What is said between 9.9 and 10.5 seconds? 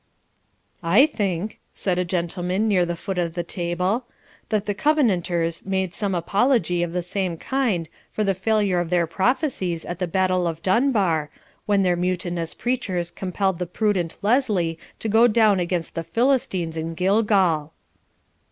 the battle